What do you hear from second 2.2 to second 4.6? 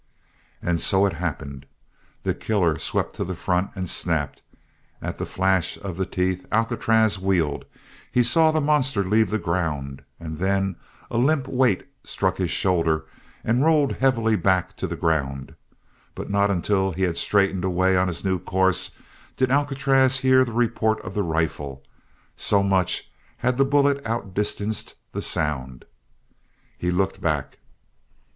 The killer swept to the front and snapped